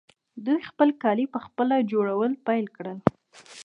دوی 0.45 0.59
خپل 0.69 0.89
کالي 1.03 1.25
پخپله 1.35 1.75
جوړول 1.91 2.31
پیل 2.47 2.65
کړل. 2.75 2.97